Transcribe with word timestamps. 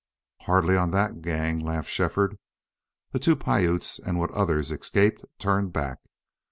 "Hardly 0.47 0.75
on 0.75 0.89
that 0.89 1.21
gang," 1.21 1.59
laughed 1.59 1.91
Shefford. 1.91 2.39
"The 3.11 3.19
two 3.19 3.35
Piutes 3.35 3.99
and 3.99 4.17
what 4.17 4.31
others 4.31 4.71
escaped 4.71 5.23
turned 5.37 5.73
back. 5.73 5.99